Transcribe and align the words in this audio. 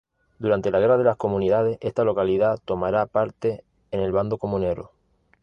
Durante 0.39 0.71
la 0.71 0.79
Guerra 0.79 0.97
de 0.97 1.03
las 1.03 1.15
Comunidades 1.15 1.77
esta 1.79 2.03
localidad 2.03 2.57
tomará 2.65 3.05
parte 3.05 3.63
en 3.91 3.99
el 3.99 4.11
bando 4.11 4.39
comunero. 4.39 4.89